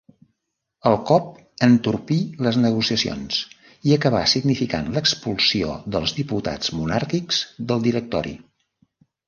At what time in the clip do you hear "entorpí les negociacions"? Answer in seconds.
1.67-3.37